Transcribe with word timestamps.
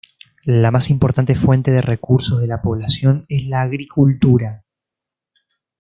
La 0.45 0.71
más 0.71 0.89
importante 0.89 1.35
fuente 1.35 1.69
de 1.69 1.79
recursos 1.79 2.41
de 2.41 2.47
la 2.47 2.63
población 2.63 3.27
es 3.29 3.45
la 3.45 3.61
agricultura. 3.61 4.63